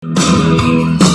[0.00, 1.07] ¿Qué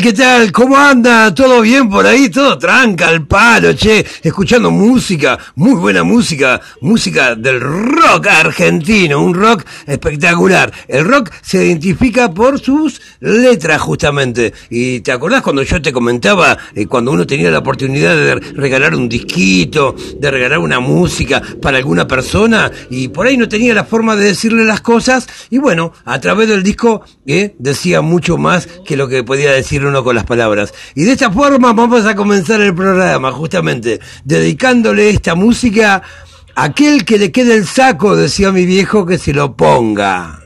[0.00, 0.50] ¿Qué tal?
[0.52, 1.34] ¿Cómo anda?
[1.34, 2.30] ¿Todo bien por ahí?
[2.30, 4.04] Todo tranca, al palo, che.
[4.22, 10.72] Escuchando música, muy buena música, música del rock argentino, un rock espectacular.
[10.88, 14.54] El rock se identifica por sus letras, justamente.
[14.70, 18.94] Y te acordás cuando yo te comentaba, eh, cuando uno tenía la oportunidad de regalar
[18.94, 23.84] un disquito, de regalar una música para alguna persona, y por ahí no tenía la
[23.84, 28.66] forma de decirle las cosas, y bueno, a través del disco eh, decía mucho más
[28.86, 30.74] que lo que podía decir uno con las palabras.
[30.94, 36.02] Y de esta forma vamos a comenzar el programa, justamente, dedicándole esta música
[36.54, 40.41] a aquel que le quede el saco, decía mi viejo, que se lo ponga.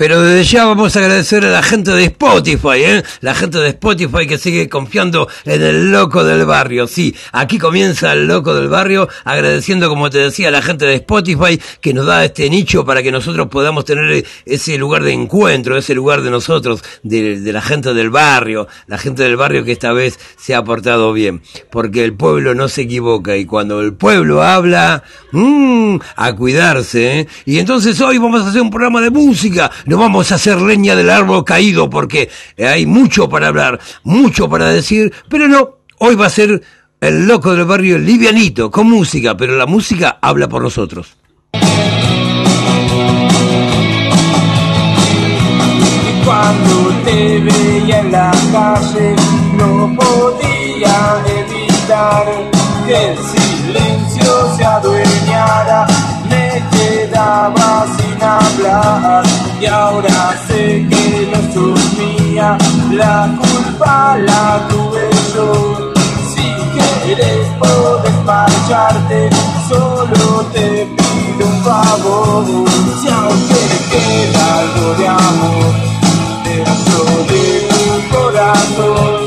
[0.00, 3.02] Pero desde ya vamos a agradecer a la gente de Spotify, ¿eh?
[3.20, 6.86] La gente de Spotify que sigue confiando en el loco del barrio.
[6.86, 10.94] Sí, aquí comienza el loco del barrio, agradeciendo, como te decía, a la gente de
[10.94, 15.76] Spotify que nos da este nicho para que nosotros podamos tener ese lugar de encuentro,
[15.76, 19.92] ese lugar de nosotros, de, la gente del barrio, la gente del barrio que esta
[19.92, 21.42] vez se ha portado bien.
[21.70, 25.02] Porque el pueblo no se equivoca y cuando el pueblo habla,
[25.32, 27.28] mmm, a cuidarse, ¿eh?
[27.44, 30.94] Y entonces hoy vamos a hacer un programa de música no vamos a hacer leña
[30.94, 36.26] del árbol caído porque hay mucho para hablar, mucho para decir, pero no, hoy va
[36.26, 36.62] a ser
[37.00, 41.16] el loco del barrio livianito, con música, pero la música habla por nosotros.
[52.86, 55.86] Que el silencio se adueñara,
[56.28, 56.62] me
[59.60, 62.56] y ahora sé que no sos mía,
[62.92, 65.92] la culpa la tuve yo.
[66.30, 69.28] Si quieres puedes marcharte,
[69.68, 72.44] solo te pido un favor.
[73.02, 75.72] Si aunque queda algo de amor
[76.44, 77.00] dentro
[77.30, 77.82] de tu
[78.14, 79.20] corazón,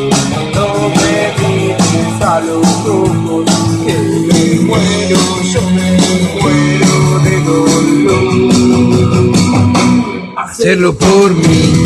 [0.56, 0.68] no
[0.98, 3.46] me mires a los ojos,
[3.86, 3.96] que
[4.30, 5.22] me muero,
[5.52, 5.90] yo me
[6.40, 9.32] muero de dolor
[10.38, 11.83] hacerlo por mí.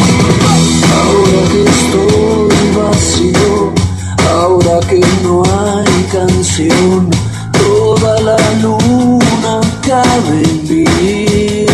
[0.95, 3.73] Ahora que estoy vacío,
[4.33, 7.09] ahora que no hay canción,
[7.53, 11.67] toda la luna cabe en mí.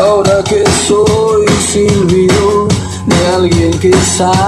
[0.00, 2.68] Ahora que soy silbido
[3.06, 4.47] de alguien que sale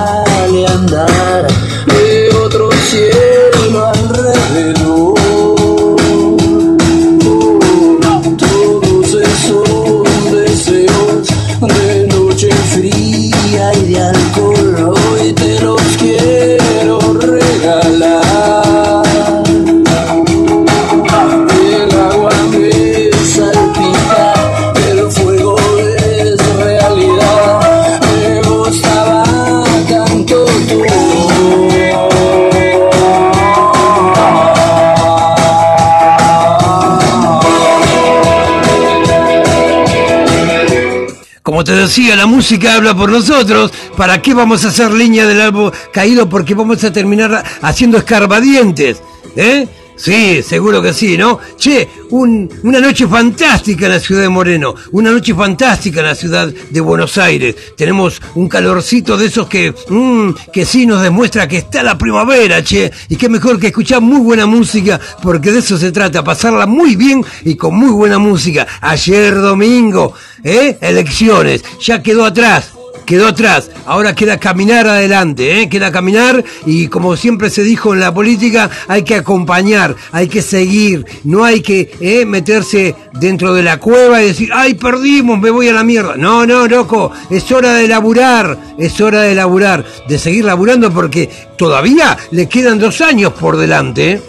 [41.91, 43.73] decía, la música habla por nosotros.
[43.97, 46.29] ¿Para qué vamos a hacer leña del árbol caído?
[46.29, 49.03] Porque vamos a terminar haciendo escarbadientes.
[49.35, 49.67] ¿Eh?
[50.01, 51.39] Sí, seguro que sí, ¿no?
[51.59, 56.49] Che, una noche fantástica en la ciudad de Moreno, una noche fantástica en la ciudad
[56.49, 57.55] de Buenos Aires.
[57.77, 62.65] Tenemos un calorcito de esos que, mmm, que sí nos demuestra que está la primavera,
[62.65, 62.91] che.
[63.11, 66.97] Y qué mejor que escuchar muy buena música, porque de eso se trata, pasarla muy
[66.97, 68.67] bien y con muy buena música.
[68.81, 70.79] Ayer domingo, ¿eh?
[70.81, 72.73] Elecciones, ya quedó atrás
[73.05, 73.71] quedó atrás.
[73.87, 75.69] Ahora queda caminar adelante, ¿eh?
[75.69, 80.43] queda caminar y como siempre se dijo en la política, hay que acompañar, hay que
[80.43, 82.25] seguir, no hay que ¿eh?
[82.25, 86.17] meterse dentro de la cueva y decir, ay, perdimos, me voy a la mierda.
[86.17, 91.29] No, no, loco, es hora de laburar, es hora de laburar, de seguir laburando porque
[91.57, 94.13] todavía le quedan dos años por delante.
[94.13, 94.23] ¿eh?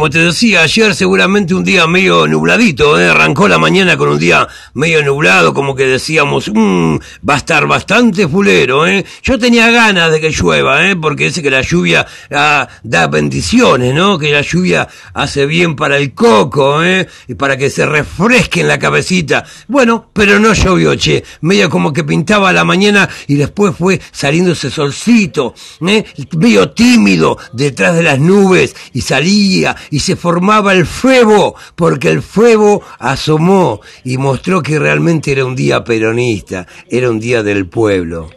[0.00, 3.10] Como te decía ayer, seguramente un día medio nubladito, ¿eh?
[3.10, 6.96] arrancó la mañana con un día medio nublado, como que decíamos, mmm,
[7.28, 9.04] va a estar bastante fulero, ¿eh?
[9.22, 10.96] Yo tenía ganas de que llueva, ¿eh?
[10.96, 14.18] Porque dice que la lluvia ah, da bendiciones, ¿no?
[14.18, 17.06] Que la lluvia hace bien para el coco, ¿eh?
[17.28, 19.44] Y para que se refresque en la cabecita.
[19.68, 21.22] Bueno, pero no llovió, che.
[21.42, 25.52] Medio como que pintaba la mañana y después fue saliendo ese solcito,
[25.86, 26.06] ¿eh?
[26.38, 32.22] Medio tímido detrás de las nubes y salía y se formaba el fuego, porque el
[32.22, 38.30] fuego asomó y mostró que realmente era un día peronista, era un día del pueblo.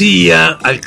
[0.00, 0.80] Al,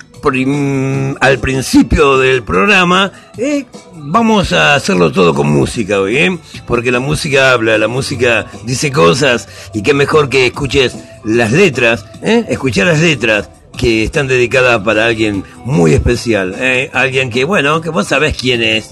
[1.19, 7.51] al principio del programa, eh, vamos a hacerlo todo con música hoy, porque la música
[7.51, 12.45] habla, la música dice cosas y qué mejor que escuches las letras, ¿eh?
[12.49, 16.89] escuchar las letras que están dedicadas para alguien muy especial, ¿eh?
[16.91, 18.89] alguien que, bueno, que vos sabés quién es.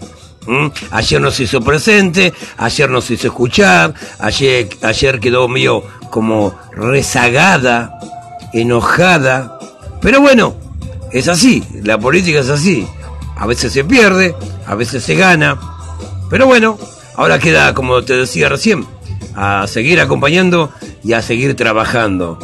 [0.91, 7.99] Ayer nos hizo presente, ayer nos hizo escuchar, ayer, ayer quedó mío como rezagada,
[8.53, 9.59] enojada,
[10.01, 10.55] pero bueno,
[11.11, 12.87] es así, la política es así.
[13.35, 15.59] A veces se pierde, a veces se gana.
[16.29, 16.77] Pero bueno,
[17.15, 18.85] ahora queda, como te decía recién,
[19.35, 20.71] a seguir acompañando
[21.03, 22.39] y a seguir trabajando.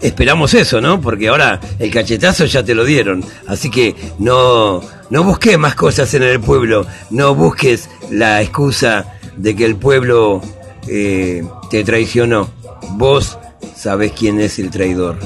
[0.00, 1.00] Esperamos eso, ¿no?
[1.00, 3.24] Porque ahora el cachetazo ya te lo dieron.
[3.46, 6.86] Así que no, no busques más cosas en el pueblo.
[7.10, 10.42] No busques la excusa de que el pueblo
[10.88, 12.50] eh, te traicionó.
[12.92, 13.38] Vos
[13.76, 15.18] sabés quién es el traidor.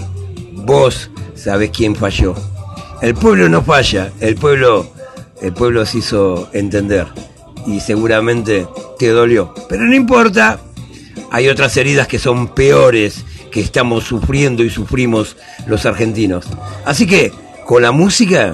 [0.53, 1.11] Vos
[1.47, 2.35] sabes quién falló.
[3.01, 4.91] El pueblo no falla, el pueblo,
[5.41, 7.07] el pueblo se hizo entender
[7.69, 8.67] y seguramente
[8.99, 9.55] te dolió.
[9.69, 10.59] Pero no importa,
[11.31, 15.37] hay otras heridas que son peores que estamos sufriendo y sufrimos
[15.69, 16.49] los argentinos.
[16.85, 17.33] Así que
[17.65, 18.53] con la música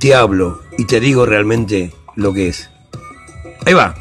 [0.00, 2.68] te hablo y te digo realmente lo que es.
[3.64, 3.94] Ahí va.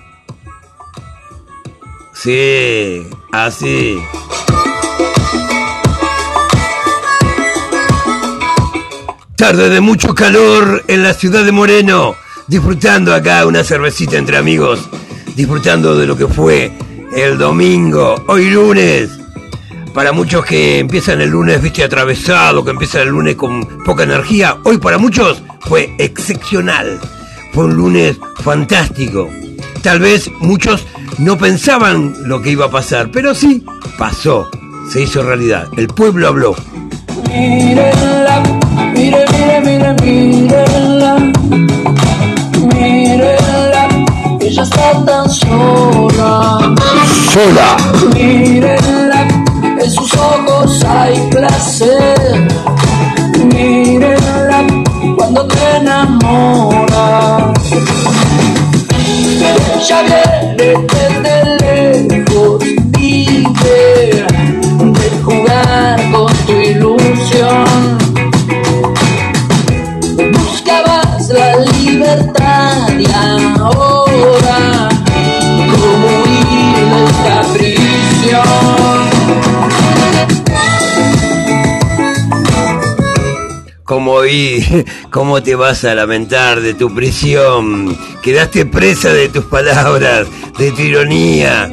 [2.16, 4.00] Sí, así.
[9.42, 14.88] Tarde de mucho calor en la ciudad de Moreno, disfrutando acá una cervecita entre amigos,
[15.36, 16.72] disfrutando de lo que fue
[17.16, 19.10] el domingo, hoy lunes.
[19.96, 24.58] Para muchos que empiezan el lunes, viste, atravesado, que empiezan el lunes con poca energía,
[24.64, 27.00] hoy para muchos fue excepcional.
[27.52, 29.28] Fue un lunes fantástico.
[29.82, 30.86] Tal vez muchos
[31.18, 33.66] no pensaban lo que iba a pasar, pero sí,
[33.98, 34.52] pasó,
[34.92, 35.68] se hizo realidad.
[35.78, 36.56] El pueblo habló.
[37.30, 38.44] Mírenla,
[38.94, 41.16] mire, mire, mire, mírenla.
[42.74, 43.88] Mírenla,
[44.40, 46.76] ella está tan sola.
[47.34, 47.78] Sola.
[48.14, 49.28] Mírenla,
[49.82, 52.48] en sus ojos hay placer.
[53.54, 54.66] Mírenla,
[55.18, 57.54] cuando te enamoras.
[59.76, 61.41] Ella viene desde
[73.62, 74.90] ahora,
[77.24, 78.42] capricio.
[83.84, 87.98] Como oí, cómo te vas a lamentar de tu prisión.
[88.22, 90.28] Quedaste presa de tus palabras,
[90.58, 91.70] de tu ironía,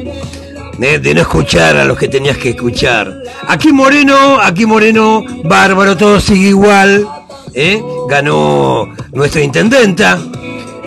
[0.77, 3.13] de, de no escuchar a los que tenías que escuchar.
[3.47, 7.07] Aquí Moreno, aquí Moreno, bárbaro, todo sigue igual.
[7.53, 7.81] ¿eh?
[8.09, 10.19] Ganó nuestra intendenta,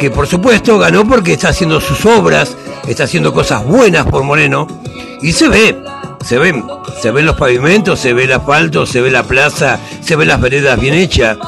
[0.03, 2.57] que por supuesto ganó porque está haciendo sus obras,
[2.89, 4.67] está haciendo cosas buenas por Moreno.
[5.23, 5.79] Y se ve,
[6.25, 6.65] se ven,
[7.01, 10.41] se ven los pavimentos, se ve el asfalto, se ve la plaza, se ven las
[10.41, 11.39] veredas bien hechas,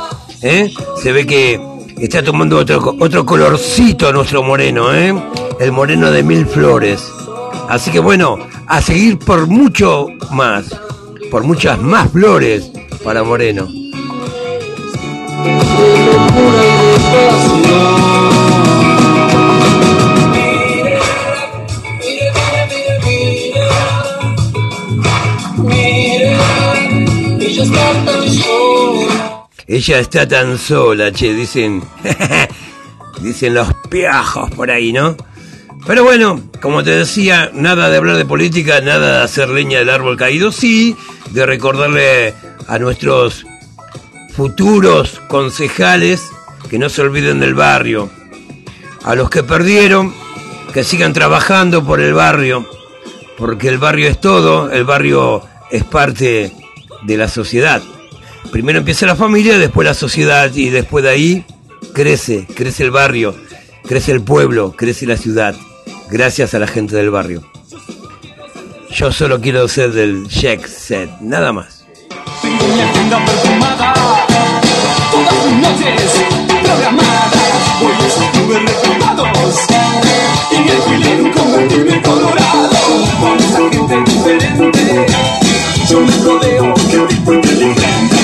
[0.40, 0.72] ¿eh?
[1.02, 1.60] se ve que
[1.98, 5.12] está tomando otro, otro colorcito nuestro moreno, ¿eh?
[5.58, 7.02] el moreno de mil flores.
[7.68, 10.66] Así que bueno, a seguir por mucho más,
[11.28, 12.70] por muchas más flores
[13.02, 13.66] para Moreno.
[29.66, 31.82] Ella está tan sola, che, dicen,
[33.20, 35.16] dicen los piajos por ahí, ¿no?
[35.86, 39.90] Pero bueno, como te decía, nada de hablar de política, nada de hacer leña del
[39.90, 40.96] árbol caído, sí,
[41.30, 42.34] de recordarle
[42.68, 43.46] a nuestros
[44.34, 46.30] futuros concejales
[46.68, 48.10] que no se olviden del barrio,
[49.04, 50.14] a los que perdieron,
[50.72, 52.66] que sigan trabajando por el barrio,
[53.36, 56.52] porque el barrio es todo, el barrio es parte
[57.02, 57.82] de la sociedad.
[58.50, 61.44] Primero empieza la familia, después la sociedad y después de ahí
[61.92, 63.34] crece, crece el barrio,
[63.86, 65.54] crece el pueblo, crece la ciudad,
[66.10, 67.42] gracias a la gente del barrio.
[68.90, 71.84] Yo solo quiero ser del Jack Set, nada más.
[72.42, 73.94] Tengo mi agenda perfumada,
[75.10, 76.12] todas mis noches
[76.62, 77.34] programadas,
[78.06, 79.54] esos clubes reclamados
[80.50, 82.70] y alquiler un convertible colorado
[83.20, 85.06] con esa gente diferente.
[85.88, 88.23] Yo me rodeo de tipo inteligente,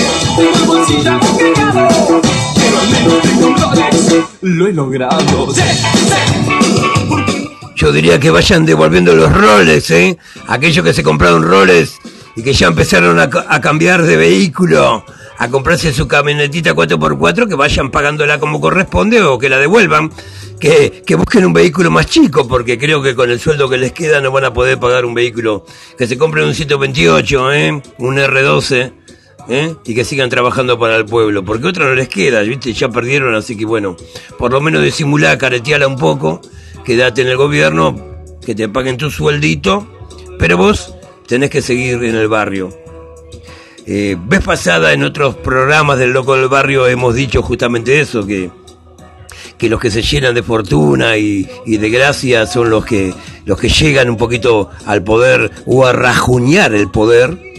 [4.43, 5.49] lo he logrado.
[7.75, 10.19] Yo diría que vayan devolviendo los roles, ¿eh?
[10.49, 11.97] Aquellos que se compraron roles
[12.37, 15.05] y que ya empezaron a, a cambiar de vehículo,
[15.39, 20.11] a comprarse su camionetita 4x4, que vayan pagándola como corresponde o que la devuelvan.
[20.61, 23.93] Que, que busquen un vehículo más chico, porque creo que con el sueldo que les
[23.93, 25.65] queda no van a poder pagar un vehículo.
[25.97, 27.83] Que se compren un 128, ¿eh?
[27.97, 28.93] Un R12.
[29.49, 29.75] ¿Eh?
[29.85, 32.73] y que sigan trabajando para el pueblo, porque otra no les queda, ¿viste?
[32.73, 33.97] ya perdieron, así que bueno,
[34.39, 36.41] por lo menos disimular, careteala un poco,
[36.85, 37.97] quédate en el gobierno,
[38.45, 39.87] que te paguen tu sueldito,
[40.39, 40.95] pero vos
[41.27, 42.71] tenés que seguir en el barrio.
[43.87, 48.51] Eh, vez pasada en otros programas del Loco del Barrio hemos dicho justamente eso, que,
[49.59, 53.13] que los que se llenan de fortuna y, y de gracia son los que,
[53.47, 57.50] los que llegan un poquito al poder o a rajuñar el poder.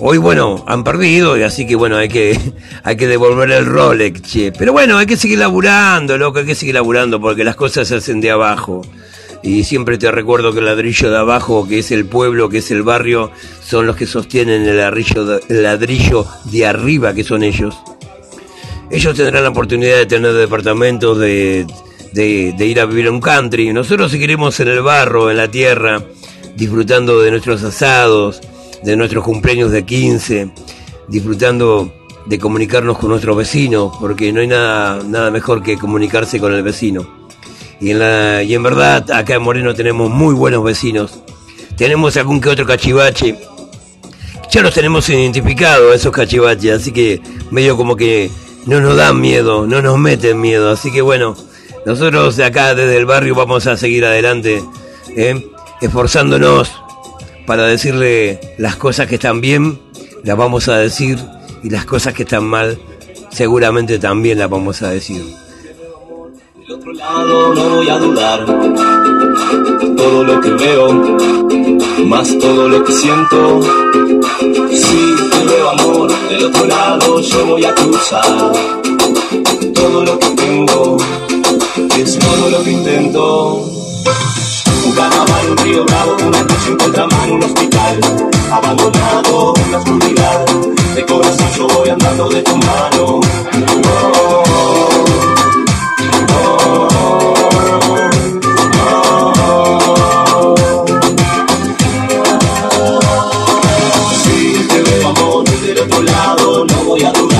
[0.00, 2.38] Hoy, bueno, han perdido y así que, bueno, hay que,
[2.84, 4.52] hay que devolver el Rolex, che.
[4.52, 7.96] Pero bueno, hay que seguir laburando, loco, hay que seguir laburando porque las cosas se
[7.96, 8.82] hacen de abajo.
[9.42, 12.70] Y siempre te recuerdo que el ladrillo de abajo, que es el pueblo, que es
[12.70, 13.32] el barrio,
[13.64, 17.76] son los que sostienen el ladrillo de, el ladrillo de arriba, que son ellos.
[18.90, 21.66] Ellos tendrán la oportunidad de tener departamentos, de,
[22.12, 23.72] de, de ir a vivir a un country.
[23.72, 26.02] Nosotros seguiremos en el barro, en la tierra,
[26.56, 28.40] disfrutando de nuestros asados,
[28.82, 30.50] de nuestros cumpleaños de 15,
[31.08, 31.92] disfrutando
[32.26, 36.62] de comunicarnos con nuestros vecinos, porque no hay nada, nada mejor que comunicarse con el
[36.62, 37.06] vecino.
[37.80, 41.20] Y en, la, y en verdad, acá en Moreno tenemos muy buenos vecinos.
[41.76, 43.36] Tenemos algún que otro cachivache.
[44.50, 47.20] Ya los tenemos identificados, esos cachivaches, así que
[47.50, 48.30] medio como que
[48.66, 50.70] no nos dan miedo, no nos meten miedo.
[50.70, 51.36] Así que bueno,
[51.86, 54.62] nosotros de acá desde el barrio vamos a seguir adelante,
[55.16, 55.50] ¿eh?
[55.80, 56.72] esforzándonos
[57.48, 59.80] para decirle las cosas que están bien,
[60.22, 61.18] las vamos a decir,
[61.62, 62.78] y las cosas que están mal,
[63.30, 65.24] seguramente también las vamos a decir.
[66.58, 68.44] Del otro lado no voy a dudar.
[69.96, 70.92] Todo lo que veo,
[72.04, 73.62] más todo lo que siento.
[74.70, 78.52] Si te veo amor, del otro lado yo voy a cruzar.
[79.72, 80.98] Todo lo que tengo,
[81.96, 83.78] es todo lo que intento.
[84.88, 88.00] Un carnaval, un río bravo, una noche en contramano, un hospital
[88.50, 90.46] abandonado en la oscuridad.
[90.94, 93.20] De corazón yo voy andando de tu mano.
[105.04, 107.37] Amor del otro lado, no voy a dudar.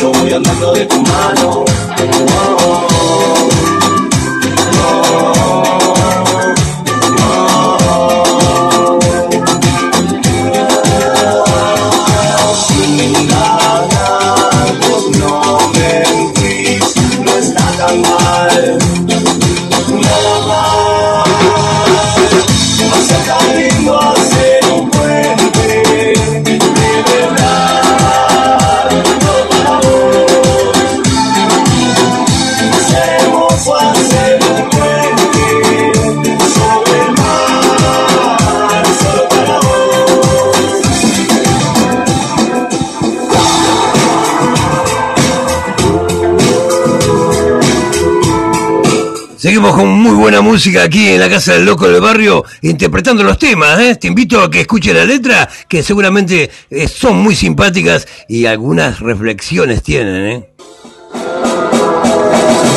[0.00, 1.65] Yo voy andando de tu mano.
[49.38, 53.38] Seguimos con muy buena música aquí en la Casa del Loco del Barrio, interpretando los
[53.38, 53.78] temas.
[53.78, 53.94] ¿eh?
[53.94, 58.98] Te invito a que escuches la letra, que seguramente eh, son muy simpáticas y algunas
[58.98, 60.26] reflexiones tienen.
[60.26, 60.55] ¿eh?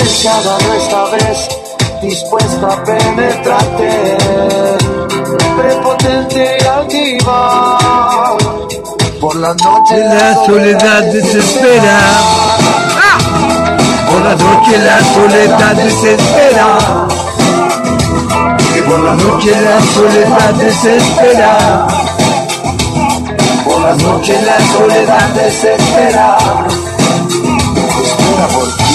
[0.00, 1.48] Esta vez,
[2.02, 4.16] dispuesta a penetrarte,
[5.56, 8.28] prepotente y altiva.
[9.20, 11.98] Por la noche La soledad desespera.
[14.10, 16.78] Por la noche la soledad desespera.
[18.86, 21.86] Por la noche la soledad desespera.
[23.64, 26.36] Por la noche la soledad desespera.
[28.02, 28.91] espera por ti,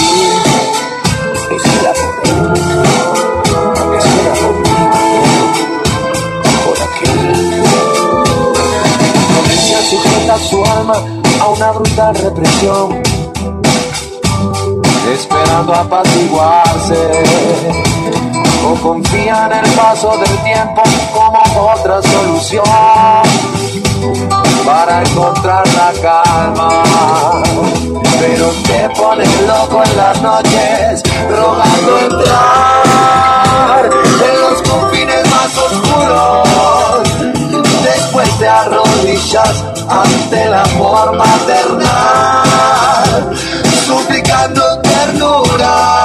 [10.38, 10.94] su alma
[11.40, 13.02] a una brutal represión,
[15.12, 17.24] esperando apaciguarse.
[18.66, 20.82] O confía en el paso del tiempo
[21.14, 22.64] como otra solución
[24.66, 26.82] para encontrar la calma.
[28.18, 35.87] Pero te pones loco en las noches, rogando entrar en los confines más oscuros.
[38.38, 41.84] Te arrodillas ante la forma maternal,
[43.84, 46.02] suplicando ternura.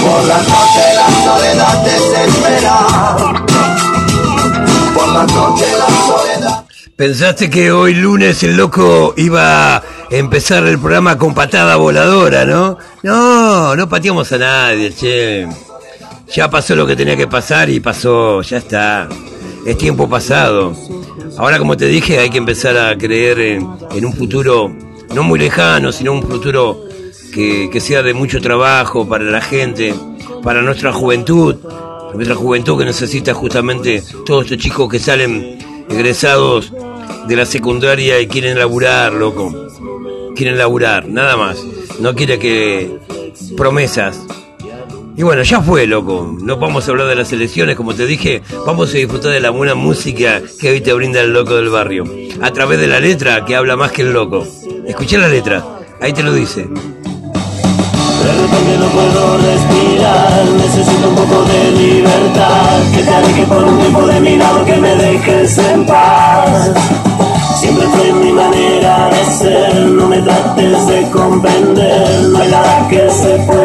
[0.00, 2.76] Por la noche la soledad desespera.
[4.94, 6.64] Por la noche la soledad.
[6.94, 12.78] ¿Pensaste que hoy lunes el loco iba a empezar el programa con patada voladora, no?
[13.02, 15.48] No, no pateamos a nadie, che.
[16.32, 19.08] Ya pasó lo que tenía que pasar y pasó, ya está.
[19.64, 20.74] Es tiempo pasado.
[21.38, 24.74] Ahora, como te dije, hay que empezar a creer en, un futuro
[25.14, 26.84] no muy lejano, sino un futuro
[27.32, 29.94] que, que sea de mucho trabajo para la gente,
[30.42, 31.56] para nuestra juventud,
[32.14, 36.72] nuestra juventud que necesita justamente todos estos chicos que salen egresados
[37.26, 39.68] de la secundaria y quieren laburar, loco.
[40.34, 41.64] Quieren laburar, nada más.
[42.00, 42.98] No quiere que
[43.56, 44.18] promesas.
[45.14, 46.34] Y bueno, ya fue, loco.
[46.40, 49.50] No vamos a hablar de las elecciones, como te dije, vamos a disfrutar de la
[49.50, 52.04] buena música que hoy te brinda el loco del barrio.
[52.40, 54.46] A través de la letra que habla más que el loco.
[54.86, 55.62] Escuché la letra,
[56.00, 56.62] ahí te lo dice.
[56.62, 56.68] De
[58.32, 62.80] repente no puedo respirar, necesito un poco de libertad.
[62.94, 66.72] Que te aleje por un tiempo de mi lado, que me dejes en paz.
[67.60, 73.10] Siempre fue mi manera de ser, no me trates de comprender, no hay nada que
[73.10, 73.61] se pueda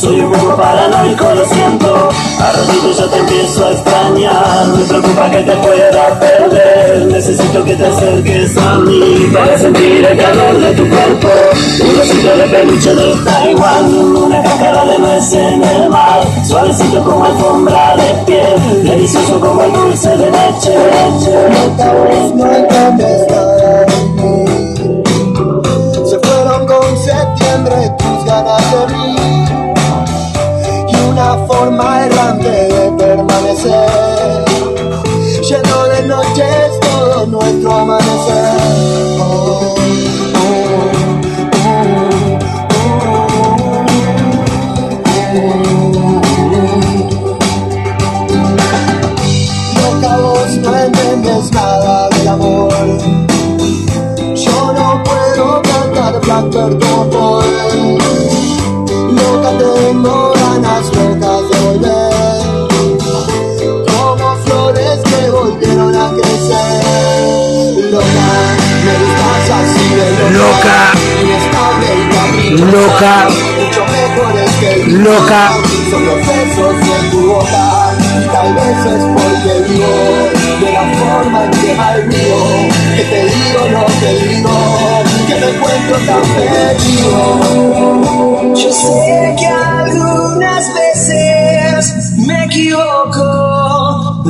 [0.00, 2.08] Soy un poco paranoico, lo siento,
[2.40, 4.66] a ratito ya te empiezo a extrañar.
[4.76, 10.18] Me preocupa que te pueda perder, necesito que te acerques a mí para sentir el
[10.18, 11.28] calor de tu cuerpo.
[11.80, 17.24] Un besito de peluche de Taiwán, una cascada de nuez en el mar, suavecito como
[17.24, 20.74] alfombra de piel, delicioso como el dulce de leche.
[20.74, 21.86] leche.
[23.28, 23.35] Se
[31.74, 34.44] errante de permanecer,
[35.42, 38.56] lleno de noches todo nuestro amanecer.
[39.18, 39.74] Oh,
[49.74, 52.72] Loca, vos no entiendes nada del amor.
[54.34, 58.15] Yo no puedo cantar Blackbird como Paul.
[72.50, 73.28] Loca.
[74.86, 75.50] Loca.
[75.90, 76.06] son
[88.54, 93.45] Yo sé que algunas veces me equivoco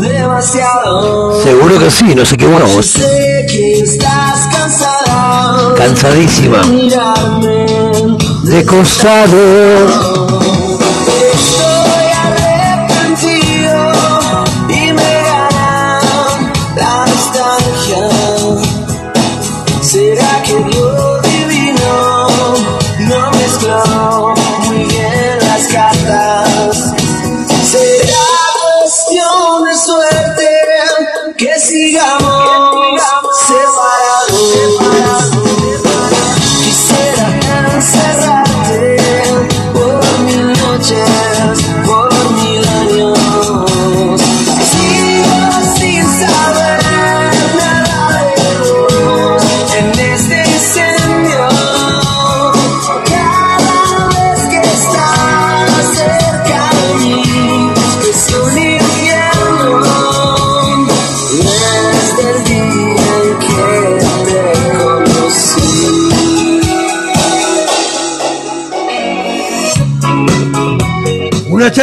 [0.02, 1.42] demasiado.
[1.42, 2.86] Seguro que sí, nos Yo equivocamos.
[2.86, 6.58] sé que estás cansada Cansadísima.
[6.62, 7.66] de mirarme.
[8.44, 9.86] De costado.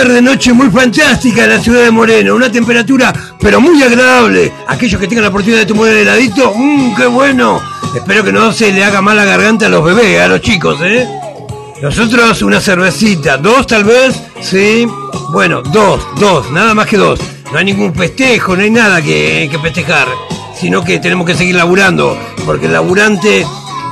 [0.04, 4.52] Tarde noche muy fantástica en la ciudad de Moreno, una temperatura pero muy agradable.
[4.68, 7.62] Aquellos que tengan la oportunidad de tomar el heladito, mmm, qué bueno.
[7.96, 10.78] Espero que no se le haga mal la garganta a los bebés, a los chicos,
[10.82, 11.08] ¿eh?
[11.82, 14.86] Nosotros una cervecita, dos tal vez, sí.
[15.32, 17.22] Bueno, dos, dos, nada más que dos.
[17.54, 20.10] No hay ningún festejo, no hay nada que, que festejar,
[20.54, 23.48] sino que tenemos que seguir laburando, porque el laburante,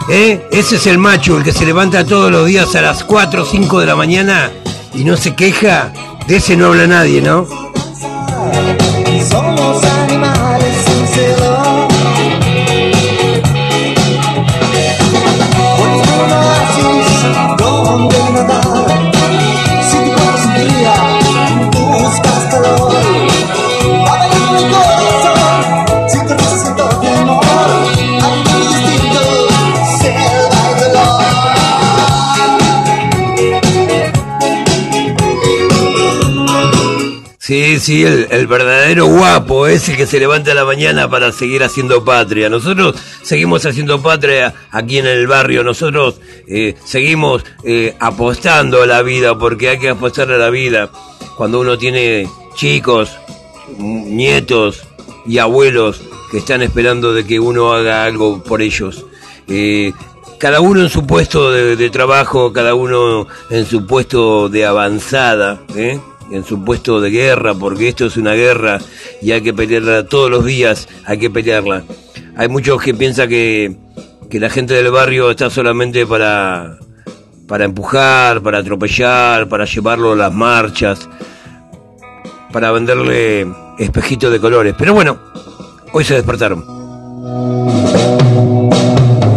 [0.09, 0.45] ¿eh?
[0.51, 3.45] ese es el macho, el que se levanta todos los días a las 4 o
[3.45, 4.51] 5 de la mañana
[4.93, 5.91] y no se queja,
[6.27, 7.47] de ese no habla nadie, ¿no?
[37.51, 41.63] Sí, sí, el, verdadero guapo es el que se levanta a la mañana para seguir
[41.63, 42.47] haciendo patria.
[42.47, 45.61] Nosotros seguimos haciendo patria aquí en el barrio.
[45.61, 50.91] Nosotros eh, seguimos eh, apostando a la vida porque hay que apostar a la vida
[51.35, 53.11] cuando uno tiene chicos,
[53.77, 54.83] nietos
[55.25, 59.05] y abuelos que están esperando de que uno haga algo por ellos.
[59.49, 59.91] Eh,
[60.37, 65.63] cada uno en su puesto de, de trabajo, cada uno en su puesto de avanzada,
[65.75, 65.99] ¿eh?
[66.31, 68.79] En su puesto de guerra, porque esto es una guerra
[69.21, 71.83] y hay que pelearla todos los días, hay que pelearla.
[72.37, 73.75] Hay muchos que piensan que,
[74.29, 76.77] que la gente del barrio está solamente para,
[77.47, 81.09] para empujar, para atropellar, para llevarlo a las marchas,
[82.51, 83.45] para venderle
[83.77, 84.73] espejitos de colores.
[84.77, 85.19] Pero bueno,
[85.91, 86.63] hoy se despertaron.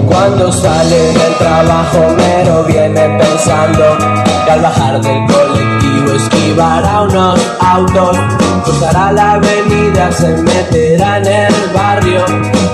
[0.06, 3.98] Cuando sale del trabajo mero viene pensando
[4.44, 8.18] que al bajar del colectivo esquivará unos autos,
[8.64, 12.24] cruzará la avenida, se meterá en el barrio,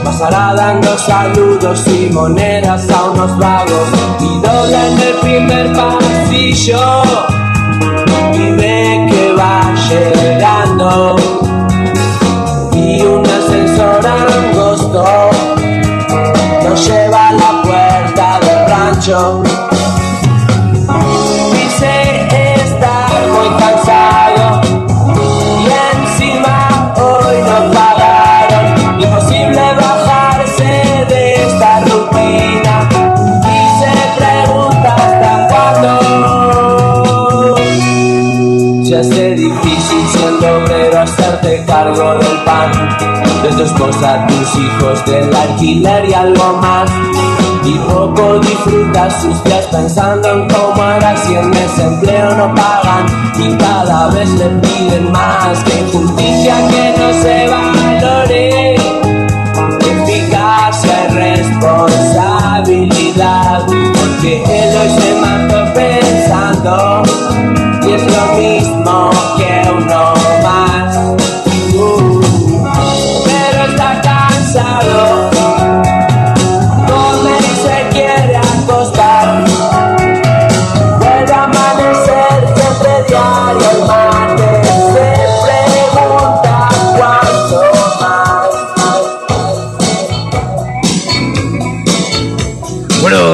[0.05, 3.89] pasará dando saludos y monedas a unos vagos
[4.21, 7.03] y dobla en el primer pasillo
[8.35, 11.17] y ve que va llegando
[12.75, 15.05] y un ascensor angosto
[16.65, 19.43] nos lleva a la puerta del rancho.
[41.85, 42.71] Del pan,
[43.43, 46.91] de tu esposa, tus hijos, del alquiler y algo más.
[47.65, 51.21] Y poco disfrutas sus días pensando en cómo harás.
[51.21, 53.07] Si en desempleo no pagan
[53.39, 55.65] y cada vez le piden más.
[55.65, 58.75] Que justicia que no se valore,
[59.81, 67.03] eficacia y responsabilidad, porque él hoy se mató pensando.
[67.87, 70.10] Y es lo mismo que uno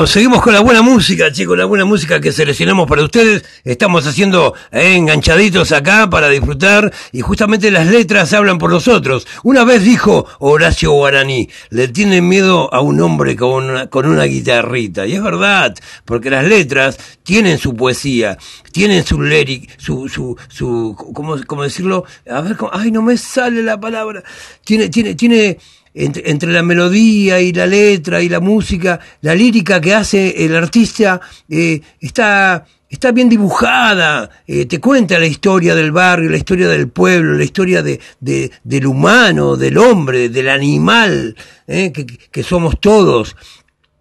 [0.07, 3.45] Seguimos con la buena música, chicos, la buena música que seleccionamos para ustedes.
[3.65, 9.27] Estamos haciendo eh, enganchaditos acá para disfrutar y justamente las letras hablan por nosotros.
[9.43, 14.25] Una vez dijo Horacio Guaraní, le tienen miedo a un hombre con una, con una
[14.25, 15.07] guitarrita.
[15.07, 18.39] Y es verdad, porque las letras tienen su poesía,
[18.73, 22.05] tienen su lyric, su, su, su, ¿cómo, cómo decirlo?
[22.31, 24.23] A ver, cómo- ay, no me sale la palabra.
[24.65, 25.59] Tiene, tiene, tiene,
[25.97, 30.55] entre, entre la melodía y la letra y la música, la lírica que hace el
[30.55, 36.69] artista eh, está, está bien dibujada, eh, te cuenta la historia del barrio, la historia
[36.69, 41.35] del pueblo, la historia de, de- del humano, del hombre, del animal,
[41.67, 43.35] eh, que, que somos todos.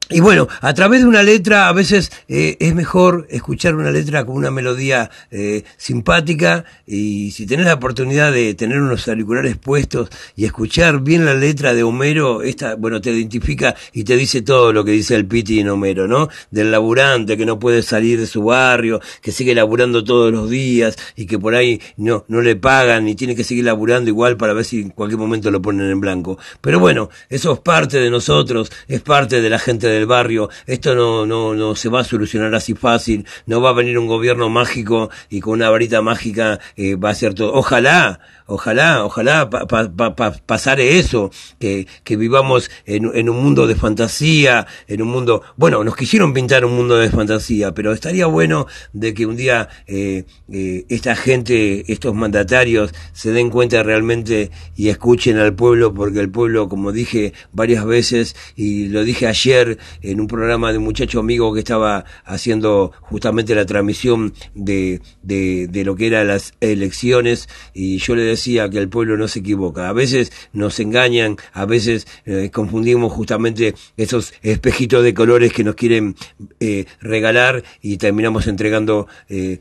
[0.08, 4.24] Y bueno, a través de una letra a veces eh, es mejor escuchar una letra
[4.24, 10.10] con una melodía eh, simpática y si tenés la oportunidad de tener unos auriculares puestos
[10.36, 14.72] y escuchar bien la letra de Homero, esta, bueno, te identifica y te dice todo
[14.72, 16.30] lo que dice el Piti en Homero, ¿no?
[16.52, 20.96] Del laburante que no puede salir de su barrio, que sigue laburando todos los días
[21.15, 24.54] y que por ahí no, no le pagan y tiene que seguir laburando igual para
[24.54, 26.38] ver si en cualquier momento lo ponen en blanco.
[26.62, 30.49] Pero bueno, eso es parte de nosotros, es parte de la gente del barrio.
[30.67, 33.25] Esto no, no, no se va a solucionar así fácil.
[33.45, 37.15] No va a venir un gobierno mágico y con una varita mágica eh, va a
[37.15, 37.53] ser todo.
[37.53, 43.41] Ojalá, ojalá, ojalá pa, pa, pa, pa- pasare eso, que, que vivamos en, en un
[43.43, 47.91] mundo de fantasía, en un mundo, bueno, nos quisieron pintar un mundo de fantasía, pero
[47.93, 53.81] estaría bueno de que un día eh, eh, esta gente, estos mandatarios, se den cuenta
[53.84, 59.27] realmente y escuchen al pueblo, porque el pueblo, como dije varias veces, y lo dije
[59.27, 65.02] ayer en un programa de un muchacho amigo que estaba haciendo justamente la transmisión de,
[65.21, 69.39] de, lo que eran las elecciones, y yo le decía que el pueblo no se
[69.39, 69.89] equivoca.
[69.89, 75.76] A veces nos engañan, a veces eh, confundimos justamente esos espejitos de colores que nos
[75.76, 76.15] quieren
[76.60, 79.60] eh, regalar y terminamos entregando eh,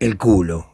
[0.00, 0.72] el culo.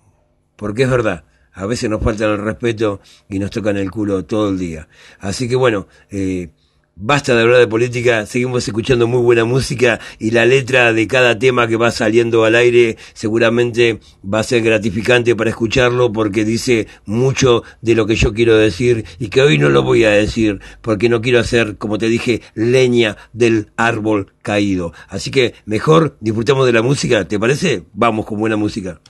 [0.57, 4.51] Porque es verdad, a veces nos falta el respeto y nos tocan el culo todo
[4.51, 4.89] el día.
[5.19, 6.51] Así que bueno, eh,
[6.97, 11.39] basta de hablar de política, seguimos escuchando muy buena música y la letra de cada
[11.39, 16.87] tema que va saliendo al aire seguramente va a ser gratificante para escucharlo porque dice
[17.05, 20.61] mucho de lo que yo quiero decir y que hoy no lo voy a decir
[20.81, 24.93] porque no quiero hacer, como te dije, leña del árbol caído.
[25.09, 27.85] Así que mejor disfrutamos de la música, ¿te parece?
[27.95, 29.01] Vamos con buena música.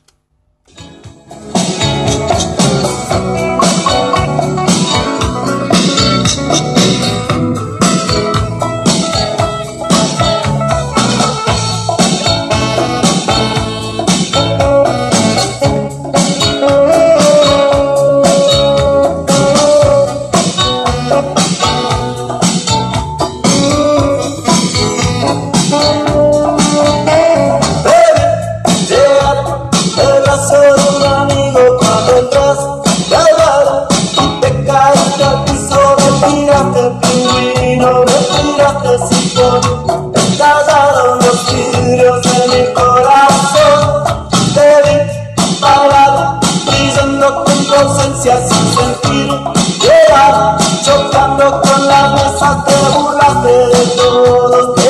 [50.85, 54.83] Chocando con la mesa te burlaste de todos, te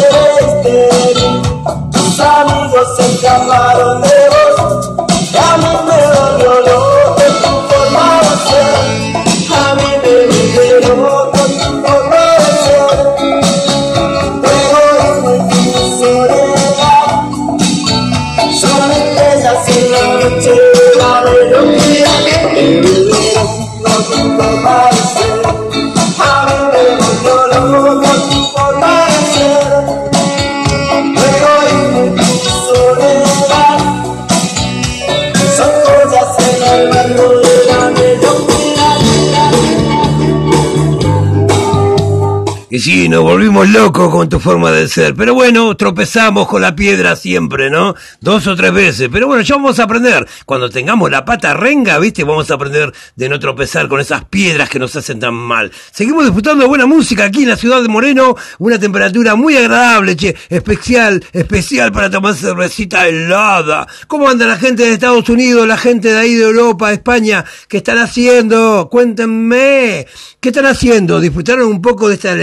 [0.44, 1.42] diste
[1.90, 4.02] tus amigos se escaparon
[42.82, 45.14] sí, nos volvimos locos con tu forma de ser.
[45.14, 47.94] Pero bueno, tropezamos con la piedra siempre, ¿no?
[48.20, 49.08] Dos o tres veces.
[49.12, 50.26] Pero bueno, ya vamos a aprender.
[50.46, 52.24] Cuando tengamos la pata renga, ¿viste?
[52.24, 55.70] Vamos a aprender de no tropezar con esas piedras que nos hacen tan mal.
[55.92, 58.34] Seguimos disfrutando de buena música aquí en la ciudad de Moreno.
[58.58, 60.34] Una temperatura muy agradable, che.
[60.48, 63.86] Especial, especial para tomar cervecita helada.
[64.08, 67.44] ¿Cómo anda la gente de Estados Unidos, la gente de ahí de Europa, España?
[67.68, 68.88] ¿Qué están haciendo?
[68.90, 70.08] Cuéntenme.
[70.40, 71.20] ¿Qué están haciendo?
[71.20, 72.36] ¿Disfrutaron un poco de estas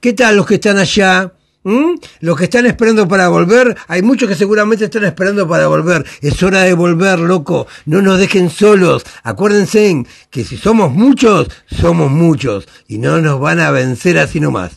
[0.00, 1.32] ¿Qué tal los que están allá?
[1.62, 1.94] ¿Mm?
[2.20, 6.04] Los que están esperando para volver, hay muchos que seguramente están esperando para volver.
[6.20, 7.68] Es hora de volver, loco.
[7.86, 9.04] No nos dejen solos.
[9.22, 12.66] Acuérdense que si somos muchos, somos muchos.
[12.88, 14.72] Y no nos van a vencer así nomás.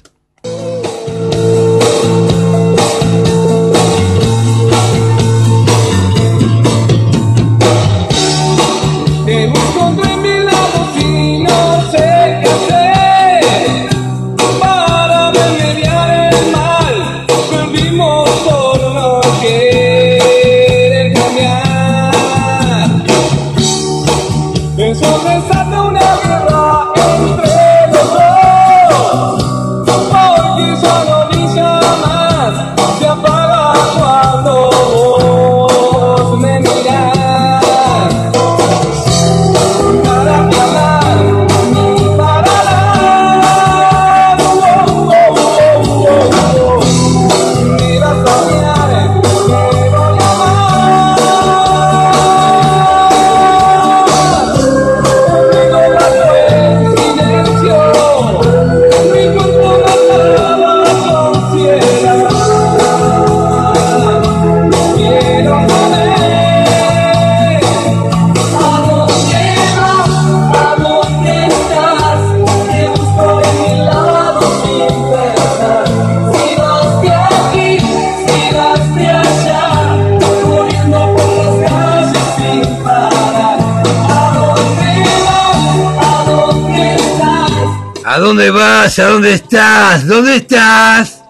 [88.93, 90.05] Dónde estás?
[90.05, 91.23] ¿Dónde estás?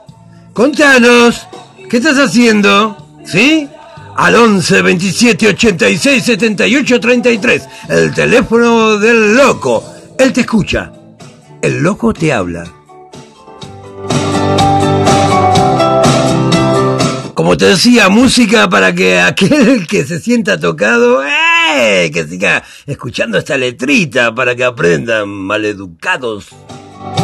[0.53, 1.47] Contanos,
[1.89, 2.97] ¿qué estás haciendo?
[3.25, 3.69] ¿Sí?
[4.17, 9.83] Al 11 27 86 78 33, el teléfono del loco.
[10.19, 10.91] Él te escucha.
[11.61, 12.65] El loco te habla.
[17.33, 22.11] Como te decía, música para que aquel que se sienta tocado, ¡eh!
[22.13, 26.47] que siga escuchando esta letrita para que aprendan maleducados.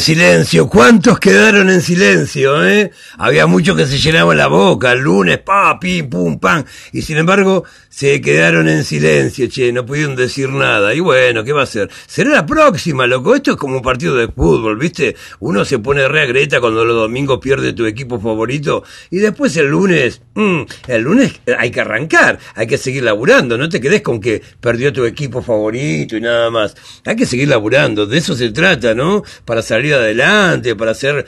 [0.00, 0.66] en silencio.
[0.66, 2.90] ¿Cuántos quedaron en silencio, eh?
[3.22, 6.64] Había muchos que se llenaban la boca el lunes, pa, pim, pum, pam.
[6.90, 10.94] Y sin embargo, se quedaron en silencio, che, no pudieron decir nada.
[10.94, 11.90] Y bueno, ¿qué va a ser?
[12.06, 13.34] Será la próxima, loco.
[13.34, 15.16] Esto es como un partido de fútbol, ¿viste?
[15.40, 19.66] Uno se pone re agreta cuando los domingos pierde tu equipo favorito y después el
[19.66, 23.58] lunes, mm, el lunes hay que arrancar, hay que seguir laburando.
[23.58, 26.74] No te quedes con que perdió tu equipo favorito y nada más.
[27.04, 28.06] Hay que seguir laburando.
[28.06, 29.22] De eso se trata, ¿no?
[29.44, 31.26] Para salir adelante, para ser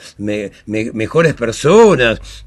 [0.65, 1.82] mejores personas,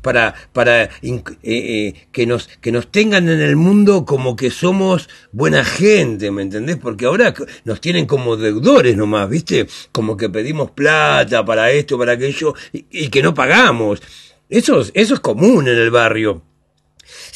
[0.03, 5.09] para, para eh, eh, que, nos, que nos tengan en el mundo como que somos
[5.33, 6.77] buena gente, ¿me entendés?
[6.77, 7.35] Porque ahora
[7.65, 9.67] nos tienen como deudores nomás, ¿viste?
[9.93, 14.03] Como que pedimos plata para esto, para aquello, y, que no pagamos.
[14.49, 16.43] Eso, eso es común en el barrio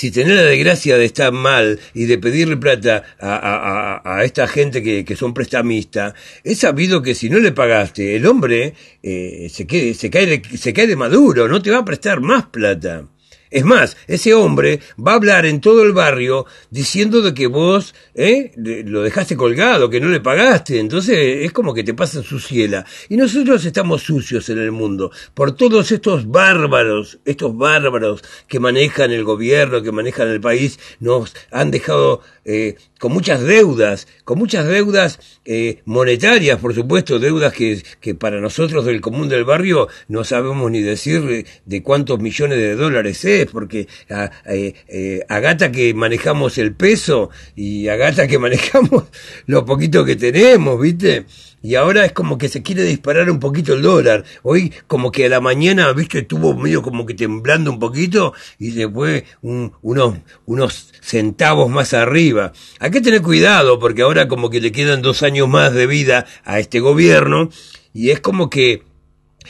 [0.00, 5.14] si tenés la desgracia de estar mal y de pedirle plata a, esta gente que,
[5.14, 8.72] son prestamistas, es sabido que si no le pagaste, el hombre
[9.02, 13.04] eh, se, se, cae se cae de maduro, no te va a prestar más plata.
[13.50, 17.94] Es más, ese hombre va a hablar en todo el barrio diciendo de que vos
[18.14, 18.52] ¿eh?
[18.56, 20.78] lo dejaste colgado, que no le pagaste.
[20.78, 22.86] Entonces es como que te pasa su ciela.
[23.08, 29.10] Y nosotros estamos sucios en el mundo por todos estos bárbaros, estos bárbaros que manejan
[29.10, 34.66] el gobierno, que manejan el país, nos han dejado eh, con muchas deudas, con muchas
[34.66, 40.24] deudas eh, monetarias, por supuesto, deudas que, que, para nosotros del común del barrio no
[40.24, 45.94] sabemos ni decir de cuántos millones de dólares es, porque a, eh, a Gata que
[45.94, 49.04] manejamos el peso y a Gata que manejamos
[49.46, 51.26] lo poquito que tenemos, ¿viste?
[51.62, 54.24] y ahora es como que se quiere disparar un poquito el dólar.
[54.42, 58.70] Hoy como que a la mañana, viste, estuvo medio como que temblando un poquito y
[58.72, 60.14] se fue unos,
[60.46, 62.52] unos centavos más arriba.
[62.78, 66.26] Hay que tener cuidado porque ahora como que le quedan dos años más de vida
[66.44, 67.50] a este gobierno
[67.92, 68.82] y es como que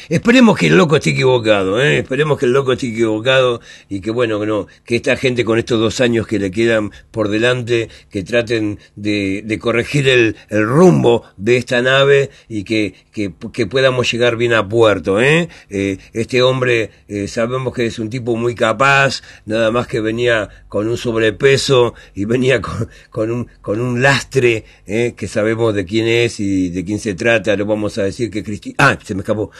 [0.08, 1.98] Esperemos que el loco esté equivocado, ¿eh?
[1.98, 5.78] esperemos que el loco esté equivocado y que bueno, no, que esta gente con estos
[5.78, 11.24] dos años que le quedan por delante, que traten de, de corregir el, el, rumbo
[11.36, 15.20] de esta nave y que, que, que podamos llegar bien a puerto.
[15.20, 15.48] ¿eh?
[15.68, 20.48] eh este hombre eh, sabemos que es un tipo muy capaz, nada más que venía
[20.68, 25.14] con un sobrepeso y venía con, con un, con un lastre ¿eh?
[25.16, 28.42] que sabemos de quién es y de quién se trata, lo vamos a decir que
[28.42, 28.76] Cristina...
[28.78, 29.50] Ah, se me escapó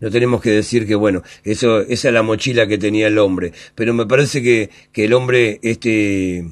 [0.00, 3.52] no tenemos que decir que, bueno, eso, esa es la mochila que tenía el hombre.
[3.74, 6.44] Pero me parece que, que el hombre, este,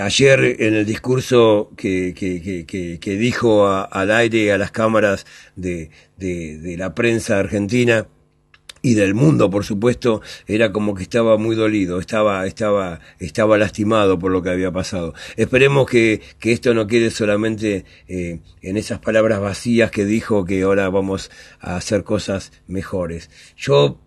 [0.00, 5.90] ayer en el discurso que, que, que, que dijo al aire a las cámaras de,
[6.16, 8.06] de, de la prensa argentina,
[8.88, 14.18] y del mundo, por supuesto, era como que estaba muy dolido, estaba, estaba, estaba lastimado
[14.18, 15.12] por lo que había pasado.
[15.36, 20.62] Esperemos que, que esto no quede solamente eh, en esas palabras vacías que dijo que
[20.62, 21.30] ahora vamos
[21.60, 23.28] a hacer cosas mejores.
[23.58, 24.00] Yo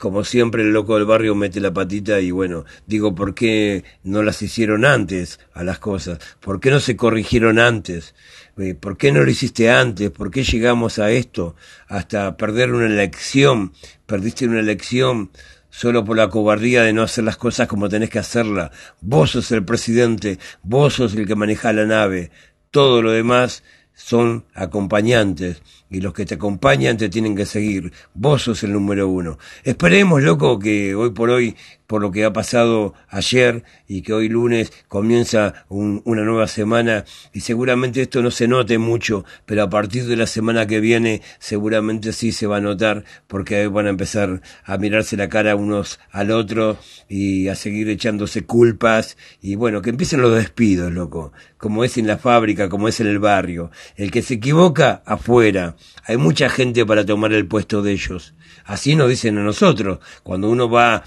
[0.00, 4.22] como siempre el loco del barrio mete la patita y bueno, digo, ¿por qué no
[4.22, 6.18] las hicieron antes a las cosas?
[6.40, 8.14] ¿Por qué no se corrigieron antes?
[8.60, 10.10] Eh, ¿Por qué no lo hiciste antes?
[10.10, 11.56] ¿Por qué llegamos a esto?
[11.88, 13.72] Hasta perder una elección.
[14.06, 15.30] Perdiste una elección
[15.70, 18.70] solo por la cobardía de no hacer las cosas como tenés que hacerla.
[19.00, 22.30] Vos sos el presidente, vos sos el que maneja la nave.
[22.70, 23.62] Todo lo demás
[23.94, 27.92] son acompañantes y los que te acompañan te tienen que seguir.
[28.14, 29.38] Vos sos el número uno.
[29.64, 34.28] Esperemos, loco, que hoy por hoy, por lo que ha pasado ayer y que hoy
[34.28, 40.06] lunes comienza una nueva semana y seguramente esto no se note mucho, pero a partir
[40.06, 44.40] de la semana que viene seguramente sí se va a notar porque van a empezar
[44.64, 46.78] a mirarse la cara unos al otro
[47.08, 52.06] y a seguir echándose culpas y bueno, que empiecen los despidos, loco, como es en
[52.06, 53.72] la fábrica, como es en el barrio.
[53.96, 55.74] El que se equivoca, afuera
[56.04, 58.34] hay mucha gente para tomar el puesto de ellos.
[58.64, 60.00] Así nos dicen a nosotros.
[60.22, 61.04] Cuando uno va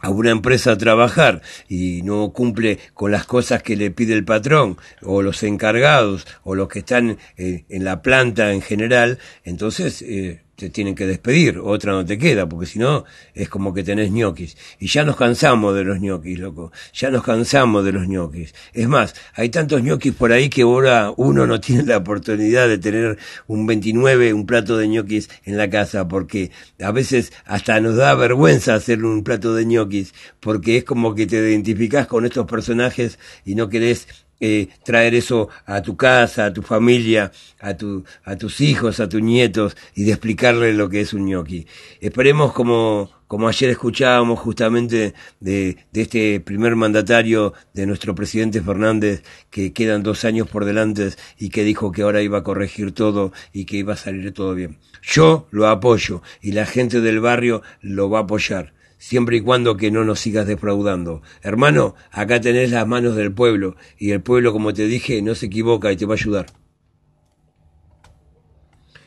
[0.00, 4.24] a una empresa a trabajar y no cumple con las cosas que le pide el
[4.24, 10.02] patrón o los encargados o los que están eh, en la planta en general, entonces
[10.02, 13.82] eh, te tienen que despedir, otra no te queda, porque si no es como que
[13.82, 14.56] tenés ñoquis.
[14.78, 16.72] Y ya nos cansamos de los ñoquis, loco.
[16.92, 18.54] Ya nos cansamos de los ñoquis.
[18.72, 22.78] Es más, hay tantos ñoquis por ahí que ahora uno no tiene la oportunidad de
[22.78, 26.50] tener un 29, un plato de ñoquis en la casa, porque
[26.80, 31.26] a veces hasta nos da vergüenza hacer un plato de ñoquis, porque es como que
[31.26, 34.06] te identificás con estos personajes y no querés
[34.46, 39.08] eh, traer eso a tu casa, a tu familia, a, tu, a tus hijos, a
[39.08, 41.66] tus nietos y de explicarles lo que es un ñoqui.
[42.02, 49.22] Esperemos como, como ayer escuchábamos justamente de, de, este primer mandatario de nuestro presidente Fernández,
[49.48, 53.32] que quedan dos años por delante y que dijo que ahora iba a corregir todo
[53.54, 54.76] y que iba a salir todo bien.
[55.02, 58.74] Yo lo apoyo y la gente del barrio lo va a apoyar
[59.04, 61.20] siempre y cuando que no nos sigas defraudando.
[61.42, 65.46] Hermano, acá tenés las manos del pueblo, y el pueblo, como te dije, no se
[65.46, 66.46] equivoca y te va a ayudar.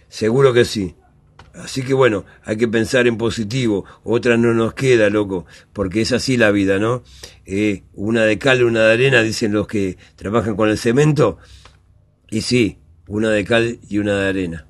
[0.08, 0.96] Seguro que sí.
[1.56, 6.12] Así que bueno, hay que pensar en positivo, otra no nos queda, loco, porque es
[6.12, 7.02] así la vida, ¿no?
[7.48, 11.40] Eh, una de cal, una de arena, dicen los que trabajan con el cemento,
[12.30, 12.78] y sí,
[13.08, 14.68] una de cal y una de arena.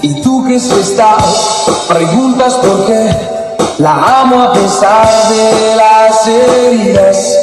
[0.00, 3.39] Y tú que estás, preguntas por qué
[3.78, 7.38] la amo a pesar de las heridas.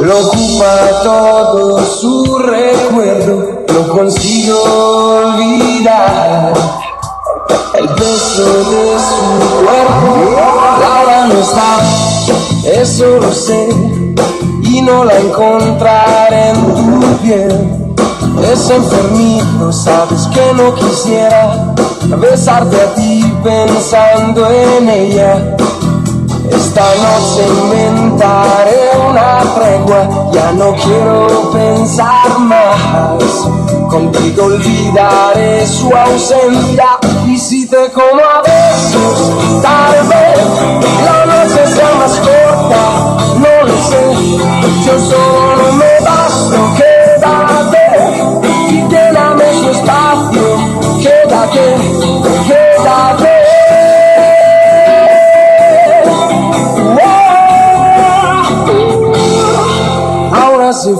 [0.00, 4.62] Lo ocupa todo su recuerdo, no consigo
[5.24, 6.52] olvidar
[7.74, 10.36] el peso de su cuerpo.
[10.80, 13.68] Laura no está, eso lo sé,
[14.62, 17.86] y no la encontraré en tu piel.
[18.52, 21.74] Es enfermito, sabes que no quisiera
[22.18, 25.56] besarte a ti pensando en ella.
[26.50, 33.22] Esta noche inventaré una tregua, ya no quiero pensar más.
[33.90, 40.38] Contigo olvidaré su ausencia y si te como a besos, tal vez
[41.04, 42.82] la noche sea más corta,
[43.38, 44.04] no lo sé.
[44.84, 45.55] Yo solo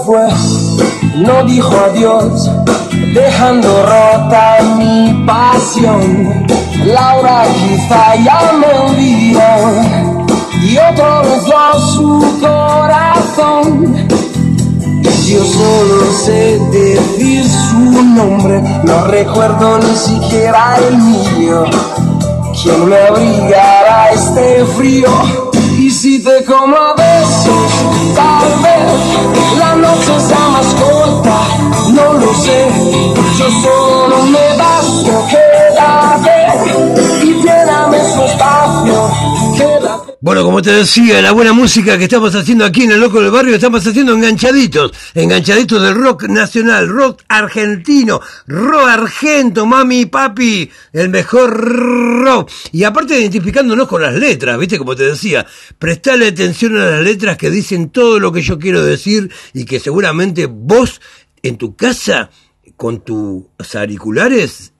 [0.07, 2.49] no dijo adiós,
[3.13, 6.45] dejando rota mi pasión.
[6.85, 9.41] Laura quizá ya me olvidó
[10.63, 14.07] y otro besó su corazón.
[15.25, 21.65] Yo solo sé decir su nombre, no recuerdo ni siquiera el mío.
[22.63, 25.09] ¿Quién me abrigará este frío?
[25.77, 28.16] Y si te como a besos,
[32.41, 32.67] sé.
[33.37, 36.37] Yo solo me basto, quédate
[37.23, 39.37] y lléname su espacio.
[40.19, 43.31] Bueno, como te decía, la buena música que estamos haciendo aquí en el Loco del
[43.31, 51.09] Barrio, estamos haciendo enganchaditos, enganchaditos del rock nacional, rock argentino, rock argento, mami, papi, el
[51.09, 52.51] mejor rock.
[52.73, 55.45] Y aparte identificándonos con las letras, viste, como te decía,
[55.79, 59.79] prestale atención a las letras que dicen todo lo que yo quiero decir y que
[59.79, 60.99] seguramente vos
[61.43, 62.29] en tu casa,
[62.75, 64.73] con tus auriculares,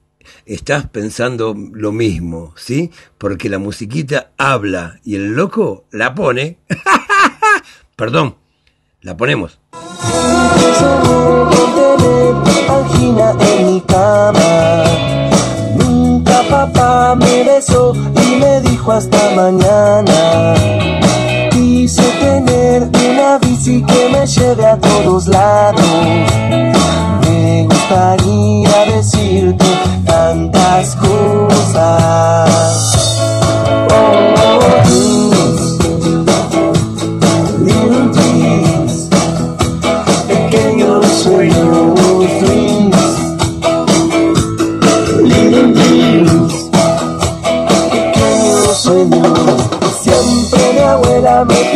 [0.46, 2.92] estás pensando lo mismo, ¿sí?
[3.18, 6.60] Porque la musiquita habla y el loco la pone.
[7.96, 8.38] Perdón,
[9.02, 9.60] la ponemos.
[15.76, 20.56] Nunca papá me besó y me dijo hasta mañana.
[21.88, 25.82] Quise tener una bici que me lleve a todos lados.
[27.22, 29.66] Me gustaría decirte
[30.06, 32.50] tantas cosas.
[33.90, 34.28] Oh,
[34.84, 35.07] dreams,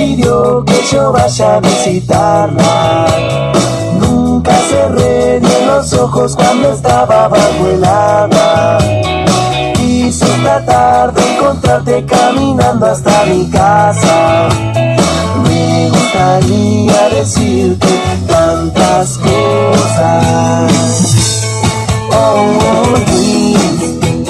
[0.01, 3.05] pidió que yo vaya a visitarla.
[3.99, 8.79] Nunca cerré los ojos cuando estaba bajo el agua.
[9.75, 14.49] Quise tratar de encontrarte caminando hasta mi casa.
[15.43, 17.87] Me gustaría decirte
[18.27, 20.71] tantas cosas.
[22.11, 24.20] Oh, oh, please.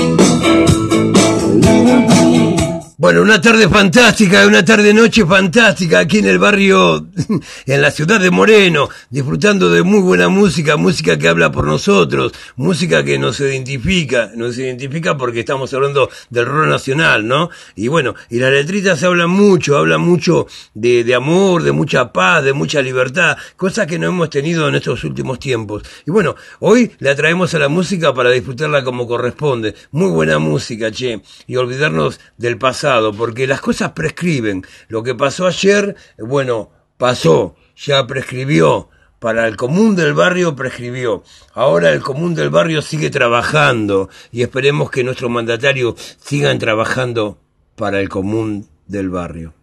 [3.01, 7.07] Bueno, una tarde fantástica, una tarde noche fantástica aquí en el barrio,
[7.65, 12.31] en la ciudad de Moreno, disfrutando de muy buena música, música que habla por nosotros,
[12.57, 17.49] música que nos identifica, nos identifica porque estamos hablando del rol nacional, ¿no?
[17.75, 20.45] Y bueno, y las letritas hablan mucho, hablan mucho
[20.75, 24.75] de, de amor, de mucha paz, de mucha libertad, cosas que no hemos tenido en
[24.75, 25.81] estos últimos tiempos.
[26.05, 29.73] Y bueno, hoy la traemos a la música para disfrutarla como corresponde.
[29.89, 34.65] Muy buena música, che, y olvidarnos del pasado porque las cosas prescriben.
[34.87, 38.89] Lo que pasó ayer, bueno, pasó, ya prescribió.
[39.19, 41.23] para el común del barrio prescribió.
[41.53, 47.37] Ahora el común del barrio sigue trabajando y esperemos que nuestros mandatarios sigan trabajando
[47.75, 49.53] para el común del barrio.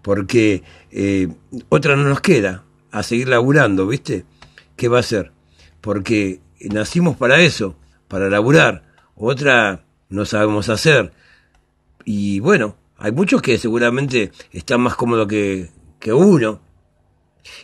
[0.00, 1.28] Porque eh,
[1.68, 4.24] otra no nos queda, a seguir laburando, ¿viste?
[4.76, 5.32] ¿Qué va a ser?
[5.82, 7.76] Porque nacimos para eso,
[8.08, 8.84] para laburar.
[9.16, 9.83] Otra
[10.14, 11.12] no sabemos hacer.
[12.04, 16.60] Y bueno, hay muchos que seguramente están más cómodos que, que uno.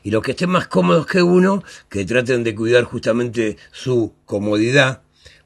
[0.03, 5.03] Y los que estén más cómodos que uno, que traten de cuidar justamente su comodidad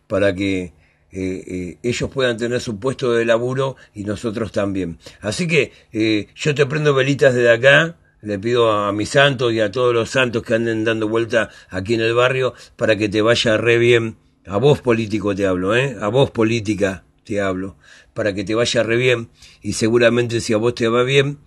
[0.09, 0.73] para que
[1.17, 4.99] eh, eh, ellos puedan tener su puesto de laburo y nosotros también.
[5.21, 9.61] Así que eh, yo te prendo velitas desde acá, le pido a, mis santos y
[9.61, 13.23] a todos los santos que anden dando vuelta aquí en el barrio para que te
[13.23, 14.17] vaya re bien.
[14.47, 15.97] A vos político te hablo, ¿eh?
[16.01, 17.76] A vos política te hablo.
[18.12, 19.30] Para que te vaya re bien.
[19.62, 21.38] Y seguramente si a vos te va bien,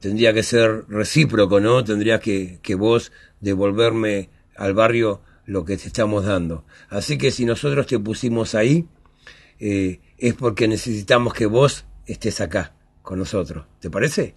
[0.00, 1.82] tendría que ser recíproco, ¿no?
[1.84, 6.64] Tendrías que, que vos devolverme al barrio lo que te estamos dando.
[6.88, 8.86] Así que si nosotros te pusimos ahí,
[9.58, 13.64] eh, es porque necesitamos que vos estés acá con nosotros.
[13.80, 14.34] ¿Te parece?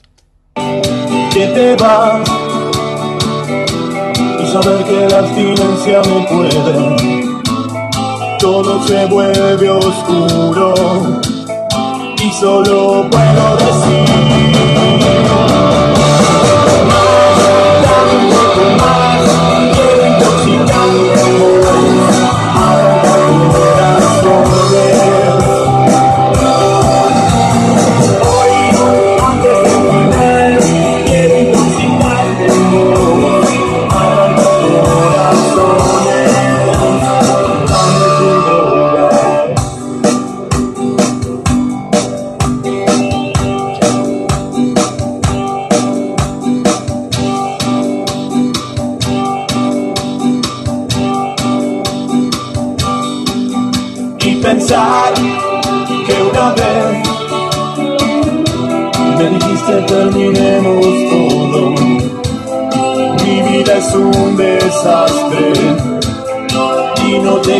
[0.54, 2.24] Te va
[4.40, 7.47] y saber la puede.
[8.40, 10.74] Todo se vuelve oscuro
[12.24, 14.08] y solo puedo decir.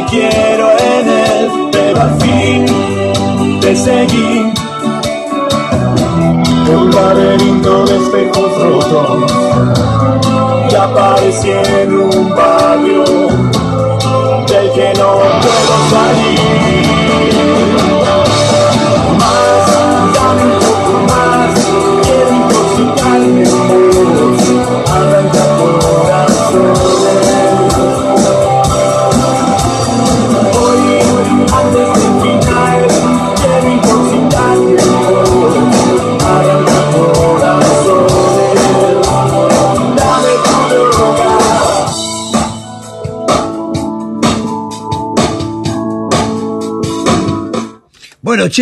[0.10, 2.66] quiero en él, pero al fin
[3.60, 4.54] te seguí.
[6.70, 9.32] Un laberinto de espejos rotos
[10.70, 12.17] y aparecí en un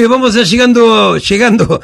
[0.01, 1.81] che, vamos a llegando, llegando,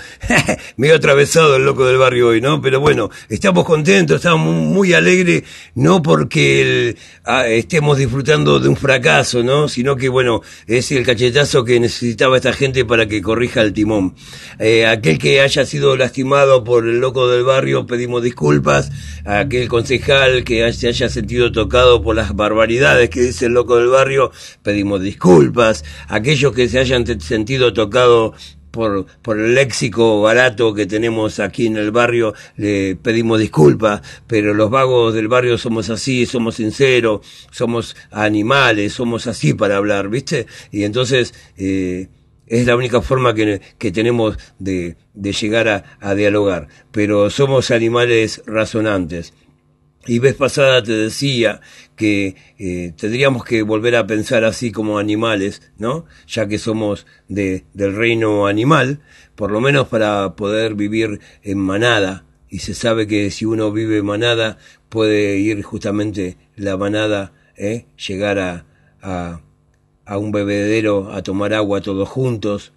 [0.82, 2.59] medio atravesado el loco del barrio hoy, ¿no?
[2.59, 5.43] Pero bueno, estamos contentos, estamos muy alegres,
[5.75, 9.67] no porque ah, estemos disfrutando de un fracaso, ¿no?
[9.67, 14.15] Sino que, bueno, es el cachetazo que necesitaba esta gente para que corrija el timón.
[14.57, 18.91] Eh, aquel que haya sido lastimado por el loco del barrio, pedimos disculpas.
[19.23, 23.89] aquel concejal que se haya sentido tocado por las barbaridades que dice el loco del
[23.89, 24.32] barrio,
[24.63, 25.86] pedimos disculpas.
[26.07, 31.78] Aquellos que se hayan sentido tocados por, por el léxico barato que tenemos aquí en
[31.78, 37.95] el barrio, le pedimos disculpas, pero los vagos del barrio somos así, somos sinceros, somos
[38.09, 40.47] animales, somos así para hablar, ¿viste?
[40.72, 42.07] Y entonces eh,
[42.47, 47.72] es la única forma que, que tenemos de, de llegar a, a dialogar, pero somos
[47.72, 49.34] animales razonantes.
[50.07, 51.61] Y vez pasada te decía
[51.95, 56.05] que eh, tendríamos que volver a pensar así como animales, ¿no?
[56.27, 59.01] Ya que somos de, del reino animal,
[59.35, 62.25] por lo menos para poder vivir en manada.
[62.49, 64.57] Y se sabe que si uno vive en manada,
[64.89, 67.85] puede ir justamente la manada, ¿eh?
[68.07, 68.65] llegar a,
[69.01, 72.73] a, un bebedero a tomar agua todos juntos,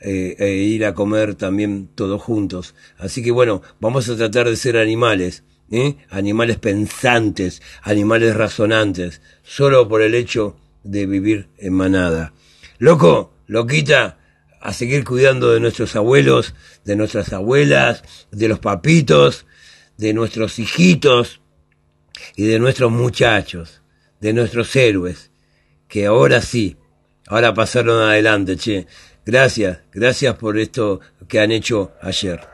[0.00, 2.74] eh, e ir a comer también todos juntos.
[2.98, 5.96] Así que bueno, vamos a tratar de ser animales ¿eh?
[6.10, 12.32] animales pensantes, animales razonantes, solo por el hecho de vivir en manada.
[12.78, 14.18] Loco, loquita,
[14.60, 16.54] a seguir cuidando de nuestros abuelos,
[16.84, 19.46] de nuestras abuelas, de los papitos,
[19.98, 21.40] de nuestros hijitos
[22.36, 23.82] y de nuestros muchachos,
[24.20, 25.30] de nuestros héroes,
[25.86, 26.76] que ahora sí,
[27.26, 28.86] ahora pasaron adelante, che.
[29.26, 32.53] Gracias, gracias por esto que han hecho ayer.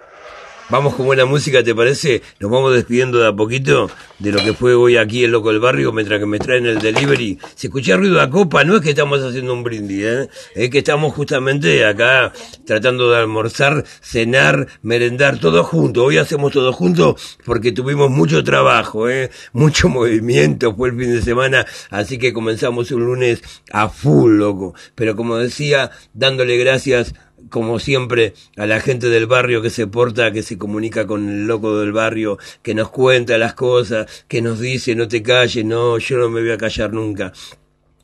[0.70, 2.22] Vamos con buena música, ¿te parece?
[2.38, 3.90] Nos vamos despidiendo de a poquito
[4.20, 6.78] de lo que fue hoy aquí el Loco del Barrio, mientras que me traen el
[6.78, 7.40] delivery.
[7.56, 10.28] Si escuché ruido a copa, no es que estamos haciendo un brindis, ¿eh?
[10.54, 12.32] es que estamos justamente acá
[12.64, 16.04] tratando de almorzar, cenar, merendar, todo junto.
[16.04, 19.32] Hoy hacemos todo junto porque tuvimos mucho trabajo, ¿eh?
[19.52, 23.42] mucho movimiento, fue el fin de semana, así que comenzamos un lunes
[23.72, 24.74] a full, loco.
[24.94, 27.12] Pero como decía, dándole gracias
[27.49, 31.47] como siempre, a la gente del barrio que se porta, que se comunica con el
[31.47, 35.99] loco del barrio, que nos cuenta las cosas, que nos dice no te calles, no,
[35.99, 37.32] yo no me voy a callar nunca.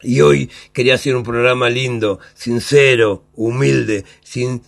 [0.02, 4.62] Y hoy quería hacer un programa lindo, sincero, humilde, sin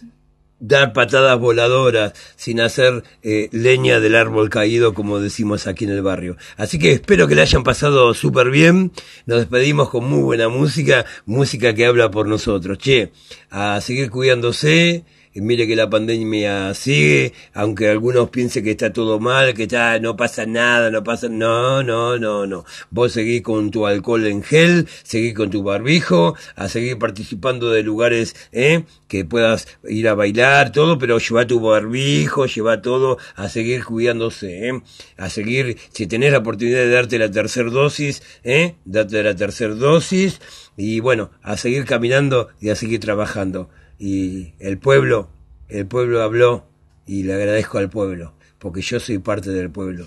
[0.61, 6.03] dar patadas voladoras, sin hacer eh, leña del árbol caído, como decimos aquí en el
[6.03, 6.37] barrio.
[6.57, 8.93] Así que espero que le hayan pasado súper bien.
[9.27, 12.79] Nos despedimos con muy buena música, música que habla por nosotros.
[12.79, 13.13] Che,
[13.51, 15.05] a seguir cuidándose
[15.41, 20.17] mire que la pandemia sigue, aunque algunos piensen que está todo mal, que ya no
[20.17, 22.65] pasa nada, no pasa, no, no, no, no.
[22.91, 27.83] Vos seguís con tu alcohol en gel, seguís con tu barbijo, a seguir participando de
[27.83, 28.85] lugares, ¿eh?
[29.09, 34.69] que puedas ir a bailar, todo, pero lleva tu barbijo, lleva todo, a seguir cuidándose,
[34.69, 34.83] ¿eh?
[35.17, 38.77] a seguir, si tenés la oportunidad de darte la tercera dosis, ¿eh?
[38.85, 40.41] date la tercera dosis,
[40.77, 43.69] y bueno, a seguir caminando y a seguir trabajando
[43.99, 45.29] y el pueblo,
[45.69, 46.67] el pueblo habló
[47.05, 50.07] y le agradezco al pueblo, porque yo soy parte del pueblo.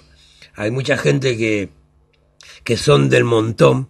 [0.56, 1.70] Hay mucha gente que,
[2.64, 3.90] que son del montón,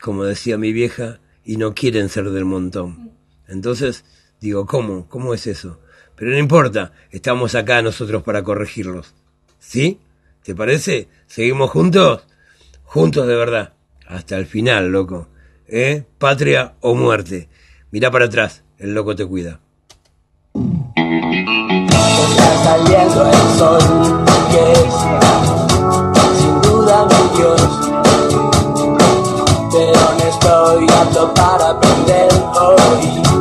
[0.00, 3.12] como decía mi vieja, y no quieren ser del montón.
[3.46, 4.04] Entonces,
[4.40, 5.08] digo, ¿cómo?
[5.08, 5.80] ¿Cómo es eso?
[6.16, 9.14] Pero no importa, estamos acá nosotros para corregirlos.
[9.58, 10.00] ¿Sí?
[10.42, 11.08] ¿Te parece?
[11.26, 12.26] ¿Seguimos juntos?
[12.82, 13.74] Juntos de verdad.
[14.06, 15.28] Hasta el final, loco.
[15.68, 16.04] ¿Eh?
[16.18, 17.48] Patria o muerte.
[17.90, 19.60] Mirá para atrás el loco te cuida.
[20.96, 23.80] Está saliendo el sol,
[24.50, 24.94] que es,
[26.40, 27.62] sin duda mi Dios,
[29.70, 32.28] pero no estoy apto para aprender
[32.60, 33.31] hoy.